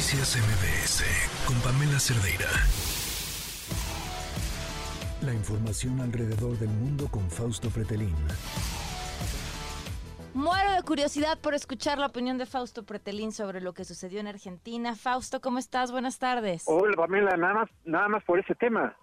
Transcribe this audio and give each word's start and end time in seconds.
Noticias 0.00 0.34
MBS 0.38 1.04
con 1.46 1.60
Pamela 1.60 2.00
Cerdeira. 2.00 2.48
La 5.20 5.34
información 5.34 6.00
alrededor 6.00 6.58
del 6.58 6.70
mundo 6.70 7.06
con 7.10 7.30
Fausto 7.30 7.68
Pretelín. 7.68 8.16
Muero 10.32 10.72
de 10.72 10.82
curiosidad 10.84 11.38
por 11.38 11.52
escuchar 11.52 11.98
la 11.98 12.06
opinión 12.06 12.38
de 12.38 12.46
Fausto 12.46 12.86
Pretelín 12.86 13.30
sobre 13.30 13.60
lo 13.60 13.74
que 13.74 13.84
sucedió 13.84 14.20
en 14.20 14.28
Argentina. 14.28 14.96
Fausto, 14.96 15.42
¿cómo 15.42 15.58
estás? 15.58 15.92
Buenas 15.92 16.18
tardes. 16.18 16.64
Hola, 16.66 16.96
Pamela, 16.96 17.36
nada 17.36 17.52
más, 17.52 17.70
nada 17.84 18.08
más 18.08 18.24
por 18.24 18.38
ese 18.38 18.54
tema. 18.54 18.96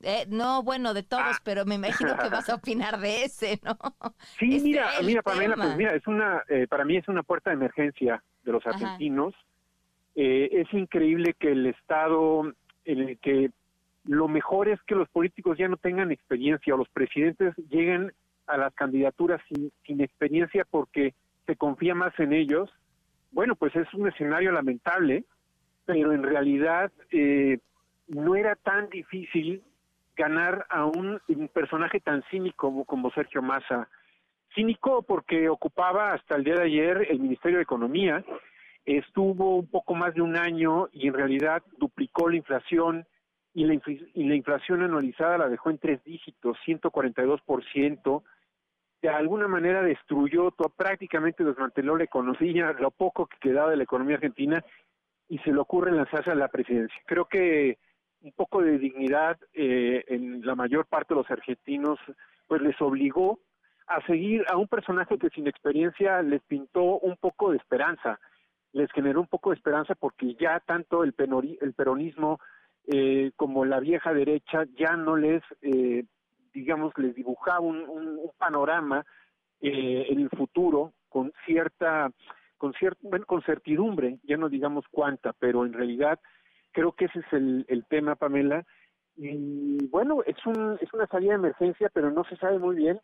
Eh, 0.00 0.24
no, 0.30 0.62
bueno, 0.62 0.94
de 0.94 1.02
todos, 1.02 1.36
ah. 1.36 1.40
pero 1.44 1.66
me 1.66 1.74
imagino 1.74 2.16
que 2.16 2.30
vas 2.30 2.48
a 2.48 2.54
opinar 2.54 2.98
de 2.98 3.24
ese, 3.24 3.60
¿no? 3.62 3.76
Sí, 4.38 4.58
mira, 4.62 4.88
mira, 5.04 5.20
Pamela, 5.20 5.56
pues 5.56 5.76
mira, 5.76 5.94
es 5.94 6.06
una, 6.06 6.42
eh, 6.48 6.66
para 6.66 6.86
mí 6.86 6.96
es 6.96 7.06
una 7.08 7.22
puerta 7.22 7.50
de 7.50 7.56
emergencia 7.56 8.24
de 8.42 8.52
los 8.52 8.66
argentinos. 8.66 9.34
Eh, 10.14 10.48
es 10.52 10.72
increíble 10.72 11.34
que 11.38 11.52
el 11.52 11.66
Estado, 11.66 12.52
en 12.84 12.98
el 13.00 13.18
que 13.18 13.50
lo 14.04 14.28
mejor 14.28 14.68
es 14.68 14.80
que 14.82 14.94
los 14.94 15.08
políticos 15.08 15.58
ya 15.58 15.68
no 15.68 15.76
tengan 15.76 16.10
experiencia 16.10 16.74
o 16.74 16.78
los 16.78 16.88
presidentes 16.88 17.54
lleguen 17.68 18.12
a 18.46 18.56
las 18.56 18.74
candidaturas 18.74 19.40
sin, 19.48 19.70
sin 19.86 20.00
experiencia 20.00 20.66
porque 20.68 21.14
se 21.46 21.56
confía 21.56 21.94
más 21.94 22.18
en 22.18 22.32
ellos. 22.32 22.70
Bueno, 23.32 23.54
pues 23.54 23.74
es 23.76 23.92
un 23.94 24.08
escenario 24.08 24.52
lamentable, 24.52 25.24
pero 25.84 26.12
en 26.12 26.22
realidad 26.22 26.92
eh, 27.10 27.58
no 28.08 28.34
era 28.34 28.56
tan 28.56 28.88
difícil 28.88 29.62
ganar 30.16 30.66
a 30.68 30.84
un, 30.84 31.20
personaje 31.52 32.00
tan 32.00 32.22
cínico 32.30 32.84
como, 32.84 33.10
Sergio 33.12 33.42
Massa. 33.42 33.88
Cínico 34.54 35.02
porque 35.02 35.48
ocupaba 35.48 36.12
hasta 36.12 36.36
el 36.36 36.44
día 36.44 36.54
de 36.56 36.64
ayer 36.64 37.06
el 37.08 37.20
Ministerio 37.20 37.58
de 37.58 37.62
Economía, 37.62 38.24
estuvo 38.84 39.56
un 39.56 39.68
poco 39.68 39.94
más 39.94 40.14
de 40.14 40.22
un 40.22 40.36
año 40.36 40.88
y 40.92 41.08
en 41.08 41.14
realidad 41.14 41.62
duplicó 41.78 42.28
la 42.28 42.36
inflación 42.36 43.06
y 43.52 43.64
la, 43.64 43.74
y 44.14 44.24
la 44.24 44.34
inflación 44.34 44.82
anualizada 44.82 45.38
la 45.38 45.48
dejó 45.48 45.70
en 45.70 45.78
tres 45.78 46.02
dígitos, 46.04 46.56
142%. 46.66 48.22
De 49.02 49.08
alguna 49.08 49.48
manera 49.48 49.82
destruyó, 49.82 50.50
prácticamente 50.76 51.42
desmanteló 51.42 51.96
la 51.96 52.04
economía, 52.04 52.72
lo 52.78 52.90
poco 52.90 53.26
que 53.26 53.38
quedaba 53.40 53.70
de 53.70 53.76
la 53.76 53.84
economía 53.84 54.16
argentina 54.16 54.64
y 55.28 55.38
se 55.38 55.52
le 55.52 55.58
ocurre 55.58 55.92
lanzarse 55.92 56.30
a 56.30 56.34
la 56.34 56.48
presidencia. 56.48 56.96
Creo 57.06 57.24
que 57.26 57.78
un 58.22 58.32
poco 58.32 58.62
de 58.62 58.78
dignidad 58.78 59.38
eh, 59.54 60.04
en 60.08 60.44
la 60.44 60.54
mayor 60.54 60.86
parte 60.86 61.14
de 61.14 61.20
los 61.20 61.30
argentinos, 61.30 61.98
pues 62.46 62.60
les 62.60 62.78
obligó 62.80 63.40
a 63.86 64.04
seguir 64.06 64.44
a 64.48 64.56
un 64.56 64.68
personaje 64.68 65.18
que 65.18 65.30
sin 65.30 65.46
experiencia 65.46 66.22
les 66.22 66.42
pintó 66.42 66.98
un 66.98 67.16
poco 67.16 67.50
de 67.50 67.56
esperanza, 67.56 68.20
les 68.72 68.90
generó 68.92 69.20
un 69.20 69.26
poco 69.26 69.50
de 69.50 69.56
esperanza 69.56 69.94
porque 69.94 70.34
ya 70.34 70.60
tanto 70.60 71.04
el, 71.04 71.14
el 71.60 71.74
peronismo 71.74 72.38
eh, 72.86 73.32
como 73.36 73.64
la 73.64 73.80
vieja 73.80 74.12
derecha 74.12 74.64
ya 74.78 74.96
no 74.96 75.16
les, 75.16 75.42
eh, 75.62 76.04
digamos, 76.52 76.92
les 76.98 77.14
dibujaba 77.14 77.60
un, 77.60 78.18
panorama 78.38 79.04
eh, 79.60 80.06
en 80.08 80.20
el 80.20 80.30
futuro 80.30 80.94
con 81.08 81.32
cierta, 81.44 82.10
con 82.56 82.72
cierta, 82.72 83.00
bueno, 83.02 83.26
con 83.26 83.42
certidumbre, 83.42 84.18
ya 84.22 84.36
no 84.36 84.48
digamos 84.48 84.86
cuánta, 84.90 85.34
pero 85.34 85.66
en 85.66 85.74
realidad 85.74 86.18
Creo 86.72 86.92
que 86.92 87.06
ese 87.06 87.20
es 87.20 87.32
el, 87.32 87.64
el 87.68 87.84
tema, 87.86 88.14
Pamela. 88.14 88.64
Y 89.16 89.86
bueno, 89.88 90.22
es, 90.24 90.36
un, 90.46 90.78
es 90.80 90.92
una 90.94 91.06
salida 91.06 91.30
de 91.32 91.38
emergencia, 91.38 91.90
pero 91.92 92.10
no 92.10 92.24
se 92.24 92.36
sabe 92.36 92.58
muy 92.58 92.76
bien 92.76 93.00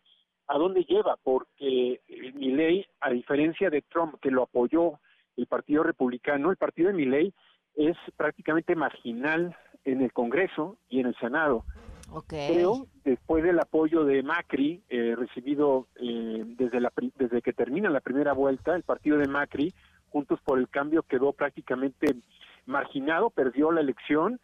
a 0.48 0.58
dónde 0.58 0.84
lleva, 0.84 1.16
porque 1.22 2.00
mi 2.34 2.52
ley, 2.52 2.86
a 3.00 3.10
diferencia 3.10 3.68
de 3.68 3.82
Trump, 3.82 4.14
que 4.20 4.30
lo 4.30 4.44
apoyó 4.44 5.00
el 5.36 5.46
Partido 5.46 5.82
Republicano, 5.82 6.50
el 6.50 6.56
partido 6.56 6.88
de 6.88 6.94
mi 6.94 7.04
ley 7.04 7.32
es 7.74 7.96
prácticamente 8.16 8.74
marginal 8.74 9.56
en 9.84 10.00
el 10.02 10.12
Congreso 10.12 10.78
y 10.88 11.00
en 11.00 11.06
el 11.06 11.16
Senado. 11.16 11.64
Okay. 12.10 12.54
Creo, 12.54 12.86
después 13.04 13.42
del 13.42 13.58
apoyo 13.58 14.04
de 14.04 14.22
Macri, 14.22 14.82
eh, 14.88 15.14
recibido 15.16 15.88
eh, 15.96 16.44
desde, 16.56 16.80
la, 16.80 16.92
desde 17.16 17.42
que 17.42 17.52
termina 17.52 17.90
la 17.90 18.00
primera 18.00 18.32
vuelta, 18.32 18.74
el 18.76 18.84
partido 18.84 19.18
de 19.18 19.26
Macri, 19.26 19.72
Juntos 20.10 20.40
por 20.44 20.58
el 20.58 20.68
Cambio, 20.68 21.02
quedó 21.02 21.32
prácticamente 21.32 22.16
marginado, 22.64 23.30
perdió 23.30 23.72
la 23.72 23.80
elección 23.80 24.40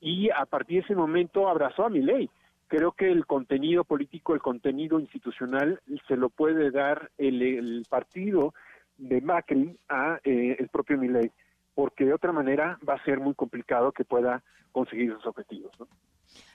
y 0.00 0.28
a 0.30 0.44
partir 0.44 0.80
de 0.80 0.84
ese 0.84 0.94
momento 0.94 1.48
abrazó 1.48 1.84
a 1.84 1.90
mi 1.90 2.02
ley. 2.02 2.28
Creo 2.68 2.92
que 2.92 3.10
el 3.10 3.26
contenido 3.26 3.84
político, 3.84 4.34
el 4.34 4.40
contenido 4.40 4.98
institucional 4.98 5.80
se 6.08 6.16
lo 6.16 6.28
puede 6.28 6.70
dar 6.70 7.10
el, 7.18 7.84
partido 7.88 8.54
de 8.96 9.20
Macri 9.20 9.78
a 9.88 10.18
eh, 10.24 10.56
el 10.58 10.68
propio 10.68 10.98
Milei, 10.98 11.30
porque 11.74 12.04
de 12.04 12.14
otra 12.14 12.32
manera 12.32 12.78
va 12.88 12.94
a 12.94 13.04
ser 13.04 13.20
muy 13.20 13.34
complicado 13.34 13.92
que 13.92 14.04
pueda 14.04 14.42
conseguir 14.72 15.12
sus 15.14 15.26
objetivos. 15.26 15.72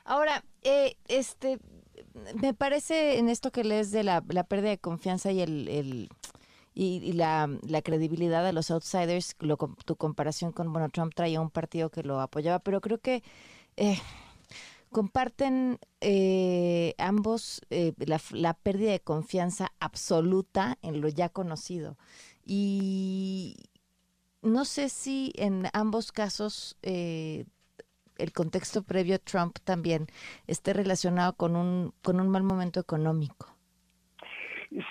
Ahora, 0.03 0.43
eh, 0.63 0.95
este, 1.07 1.59
me 2.41 2.53
parece 2.53 3.19
en 3.19 3.29
esto 3.29 3.51
que 3.51 3.63
lees 3.63 3.91
de 3.91 4.03
la, 4.03 4.23
la 4.29 4.43
pérdida 4.43 4.69
de 4.69 4.77
confianza 4.77 5.31
y 5.31 5.41
el 5.41 6.09
y, 6.79 7.11
la, 7.13 7.49
la, 7.67 7.81
credibilidad 7.81 8.43
de 8.43 8.53
los 8.53 8.71
outsiders, 8.71 9.35
lo, 9.39 9.57
tu 9.57 9.97
comparación 9.97 10.53
con, 10.53 10.71
bueno, 10.71 10.89
Trump 10.89 11.13
traía 11.13 11.41
un 11.41 11.49
partido 11.49 11.89
que 11.89 12.03
lo 12.03 12.21
apoyaba, 12.21 12.59
pero 12.59 12.79
creo 12.79 12.99
que 12.99 13.21
eh, 13.75 13.97
comparten 14.89 15.79
eh, 15.99 16.95
ambos 16.97 17.61
eh, 17.69 17.93
la, 17.97 18.21
la, 18.31 18.53
pérdida 18.53 18.91
de 18.91 19.01
confianza 19.01 19.73
absoluta 19.79 20.77
en 20.81 21.01
lo 21.01 21.09
ya 21.09 21.27
conocido. 21.27 21.97
Y 22.51 23.57
no 24.41 24.65
sé 24.65 24.89
si 24.89 25.31
en 25.35 25.67
ambos 25.71 26.11
casos 26.11 26.75
el 26.81 28.33
contexto 28.33 28.81
previo 28.81 29.15
a 29.15 29.19
Trump 29.19 29.57
también 29.63 30.07
esté 30.47 30.73
relacionado 30.73 31.33
con 31.33 31.55
un, 31.55 31.93
con 32.01 32.19
un 32.19 32.29
mal 32.29 32.41
momento 32.41 32.79
económico. 32.79 33.55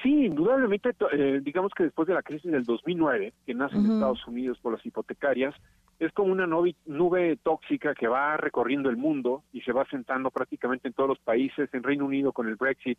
Sí, 0.03 0.27
indudablemente, 0.27 0.91
eh, 1.13 1.41
digamos 1.43 1.73
que 1.77 1.85
después 1.85 2.09
de 2.09 2.15
la 2.15 2.23
crisis 2.23 2.51
del 2.51 2.65
2009, 2.65 3.33
que 3.47 3.55
nace 3.55 3.77
en 3.77 3.93
Estados 3.93 4.27
Unidos 4.27 4.59
por 4.61 4.73
las 4.73 4.85
hipotecarias, 4.85 5.55
es 6.01 6.13
como 6.13 6.33
una 6.33 6.47
nube 6.47 7.37
tóxica 7.43 7.95
que 7.95 8.09
va 8.09 8.37
recorriendo 8.37 8.89
el 8.89 8.97
mundo 8.97 9.43
y 9.53 9.61
se 9.63 9.73
va 9.73 9.85
sentando 9.87 10.31
prácticamente 10.31 10.89
en 10.89 10.95
todos 10.95 11.09
los 11.09 11.19
países, 11.19 11.69
en 11.73 11.83
Reino 11.83 12.07
Unido 12.07 12.33
con 12.33 12.49
el 12.49 12.57
Brexit. 12.57 12.99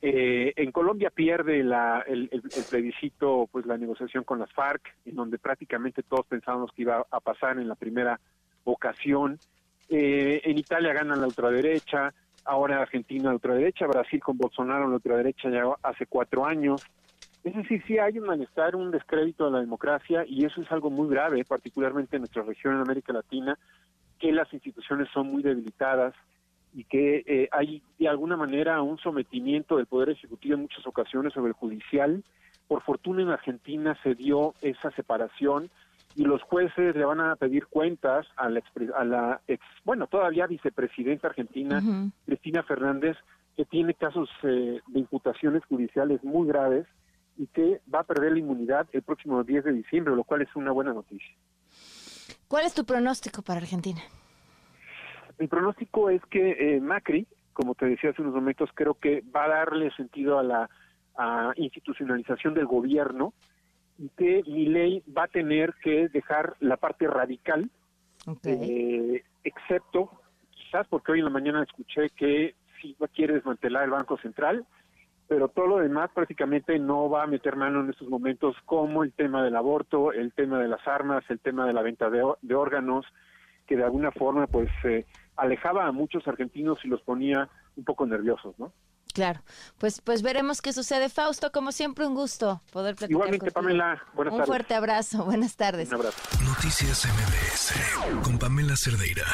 Eh, 0.00 0.52
en 0.54 0.70
Colombia 0.70 1.10
pierde 1.10 1.64
la, 1.64 2.04
el, 2.06 2.28
el, 2.30 2.42
plebiscito, 2.70 3.48
pues 3.50 3.66
la 3.66 3.76
negociación 3.76 4.22
con 4.22 4.38
las 4.38 4.52
FARC, 4.52 4.82
en 5.04 5.16
donde 5.16 5.38
prácticamente 5.38 6.04
todos 6.04 6.24
pensábamos 6.26 6.72
que 6.72 6.82
iba 6.82 7.04
a 7.10 7.20
pasar 7.20 7.58
en 7.58 7.66
la 7.66 7.74
primera 7.74 8.20
ocasión. 8.64 9.38
Eh, 9.88 10.40
en 10.44 10.58
Italia 10.58 10.92
gana 10.92 11.16
la 11.16 11.26
ultraderecha, 11.26 12.14
ahora 12.44 12.80
Argentina 12.80 13.30
de 13.30 13.36
ultraderecha, 13.36 13.86
Brasil 13.86 14.20
con 14.20 14.38
Bolsonaro 14.38 14.84
en 14.84 14.90
la 14.90 14.96
ultraderecha 14.96 15.50
ya 15.50 15.64
hace 15.82 16.06
cuatro 16.06 16.44
años. 16.44 16.86
Es 17.42 17.54
decir, 17.54 17.82
sí 17.86 17.98
hay 17.98 18.18
un 18.18 18.26
malestar, 18.26 18.76
un 18.76 18.90
descrédito 18.90 19.46
de 19.46 19.52
la 19.52 19.60
democracia 19.60 20.24
y 20.26 20.44
eso 20.44 20.60
es 20.60 20.70
algo 20.70 20.90
muy 20.90 21.08
grave, 21.08 21.44
particularmente 21.44 22.16
en 22.16 22.22
nuestra 22.22 22.42
región 22.42 22.74
en 22.74 22.82
América 22.82 23.12
Latina, 23.12 23.58
que 24.18 24.32
las 24.32 24.52
instituciones 24.52 25.08
son 25.12 25.28
muy 25.28 25.42
debilitadas 25.42 26.14
y 26.74 26.84
que 26.84 27.24
eh, 27.26 27.48
hay 27.52 27.82
de 27.98 28.08
alguna 28.08 28.36
manera 28.36 28.82
un 28.82 28.98
sometimiento 28.98 29.76
del 29.76 29.86
Poder 29.86 30.10
Ejecutivo 30.10 30.54
en 30.54 30.62
muchas 30.62 30.86
ocasiones 30.86 31.32
sobre 31.32 31.48
el 31.48 31.54
judicial. 31.54 32.22
Por 32.66 32.82
fortuna 32.82 33.22
en 33.22 33.30
Argentina 33.30 33.96
se 34.02 34.14
dio 34.14 34.54
esa 34.60 34.90
separación 34.92 35.70
y 36.14 36.24
los 36.24 36.42
jueces 36.42 36.94
le 36.96 37.04
van 37.04 37.20
a 37.20 37.36
pedir 37.36 37.66
cuentas 37.66 38.26
a 38.36 38.48
la, 38.48 38.62
a 38.96 39.04
la 39.04 39.40
ex, 39.46 39.62
bueno, 39.84 40.06
todavía 40.06 40.46
vicepresidenta 40.46 41.28
argentina, 41.28 41.82
Cristina 42.26 42.62
Fernández, 42.62 43.16
que 43.56 43.64
tiene 43.64 43.94
casos 43.94 44.28
eh, 44.42 44.80
de 44.86 44.98
imputaciones 44.98 45.64
judiciales 45.66 46.22
muy 46.24 46.48
graves 46.48 46.86
y 47.36 47.46
que 47.46 47.80
va 47.92 48.00
a 48.00 48.04
perder 48.04 48.32
la 48.32 48.40
inmunidad 48.40 48.86
el 48.92 49.02
próximo 49.02 49.42
10 49.44 49.64
de 49.64 49.72
diciembre, 49.72 50.14
lo 50.14 50.24
cual 50.24 50.42
es 50.42 50.54
una 50.56 50.72
buena 50.72 50.92
noticia. 50.92 51.34
¿Cuál 52.48 52.66
es 52.66 52.74
tu 52.74 52.84
pronóstico 52.84 53.42
para 53.42 53.60
Argentina? 53.60 54.00
Mi 55.38 55.46
pronóstico 55.46 56.10
es 56.10 56.22
que 56.26 56.76
eh, 56.76 56.80
Macri, 56.80 57.26
como 57.52 57.74
te 57.74 57.86
decía 57.86 58.10
hace 58.10 58.22
unos 58.22 58.34
momentos, 58.34 58.70
creo 58.74 58.94
que 58.94 59.22
va 59.34 59.44
a 59.44 59.48
darle 59.48 59.90
sentido 59.92 60.38
a 60.38 60.42
la 60.42 60.70
a 61.16 61.52
institucionalización 61.56 62.54
del 62.54 62.66
gobierno, 62.66 63.34
y 63.98 64.08
que 64.10 64.42
mi 64.46 64.66
ley 64.66 65.02
va 65.16 65.24
a 65.24 65.28
tener 65.28 65.74
que 65.82 66.08
dejar 66.08 66.56
la 66.60 66.76
parte 66.76 67.08
radical, 67.08 67.68
eh, 68.44 69.24
excepto 69.42 70.10
quizás 70.50 70.86
porque 70.88 71.12
hoy 71.12 71.18
en 71.18 71.24
la 71.24 71.30
mañana 71.30 71.62
escuché 71.62 72.10
que 72.10 72.54
sí 72.80 72.96
quiere 73.14 73.34
desmantelar 73.34 73.84
el 73.84 73.90
Banco 73.90 74.16
Central, 74.18 74.64
pero 75.26 75.48
todo 75.48 75.66
lo 75.66 75.78
demás 75.78 76.10
prácticamente 76.14 76.78
no 76.78 77.10
va 77.10 77.24
a 77.24 77.26
meter 77.26 77.56
mano 77.56 77.80
en 77.80 77.90
estos 77.90 78.08
momentos, 78.08 78.56
como 78.64 79.02
el 79.02 79.12
tema 79.12 79.42
del 79.42 79.56
aborto, 79.56 80.12
el 80.12 80.32
tema 80.32 80.60
de 80.60 80.68
las 80.68 80.86
armas, 80.86 81.24
el 81.28 81.40
tema 81.40 81.66
de 81.66 81.72
la 81.72 81.82
venta 81.82 82.08
de, 82.08 82.22
de 82.40 82.54
órganos, 82.54 83.04
que 83.66 83.76
de 83.76 83.84
alguna 83.84 84.12
forma 84.12 84.46
pues 84.46 84.70
eh, 84.84 85.04
alejaba 85.38 85.86
a 85.86 85.92
muchos 85.92 86.26
argentinos 86.28 86.78
y 86.84 86.88
los 86.88 87.00
ponía 87.02 87.48
un 87.76 87.84
poco 87.84 88.06
nerviosos, 88.06 88.58
¿no? 88.58 88.72
Claro, 89.14 89.40
pues 89.78 90.00
pues 90.00 90.22
veremos 90.22 90.60
qué 90.60 90.72
sucede. 90.72 91.08
Fausto, 91.08 91.50
como 91.50 91.72
siempre, 91.72 92.06
un 92.06 92.14
gusto 92.14 92.62
poder 92.70 92.94
platicar 92.94 93.10
Igualmente, 93.10 93.50
Pamela, 93.50 94.02
buenas 94.14 94.34
un 94.34 94.44
fuerte 94.44 94.74
abrazo, 94.74 95.24
buenas 95.24 95.56
tardes. 95.56 95.88
Un 95.88 95.94
abrazo. 95.96 96.18
Noticias 96.44 97.06
MBS 97.06 98.22
con 98.22 98.38
Pamela 98.38 98.76
Cerdeira. 98.76 99.24